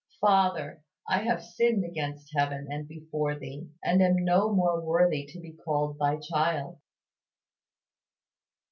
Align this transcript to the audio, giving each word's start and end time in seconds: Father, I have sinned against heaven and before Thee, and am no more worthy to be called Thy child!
Father, 0.19 0.81
I 1.07 1.19
have 1.25 1.43
sinned 1.43 1.85
against 1.85 2.31
heaven 2.35 2.67
and 2.71 2.87
before 2.87 3.37
Thee, 3.37 3.69
and 3.83 4.01
am 4.01 4.15
no 4.15 4.51
more 4.51 4.81
worthy 4.83 5.27
to 5.27 5.39
be 5.39 5.51
called 5.51 5.99
Thy 5.99 6.17
child! 6.17 6.79